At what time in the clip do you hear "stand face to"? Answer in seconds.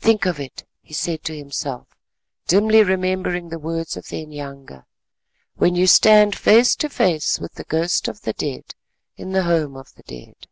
5.86-6.88